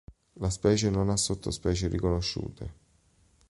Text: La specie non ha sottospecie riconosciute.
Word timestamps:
La 0.39 0.49
specie 0.49 0.89
non 0.89 1.09
ha 1.11 1.15
sottospecie 1.15 1.87
riconosciute. 1.87 2.73